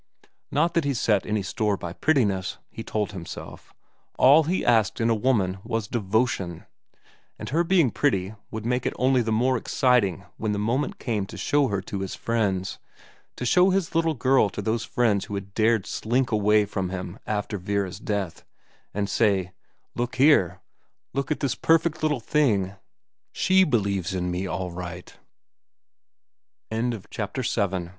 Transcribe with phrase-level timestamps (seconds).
[0.49, 3.71] Not that he set any store by prettiness, he told himself;
[4.17, 6.65] all he asked in a woman was devotion.
[7.37, 11.27] But her being pretty would make it only the more exciting when the moment came
[11.27, 12.79] to show her to his friends,
[13.35, 17.19] to show his little girl to those friends who had dared slink away from him
[17.27, 18.43] after Vera's death,
[18.95, 19.51] and say,'
[19.95, 20.61] Look here
[21.13, 22.73] look at this perfect little thing
[23.33, 24.01] site belie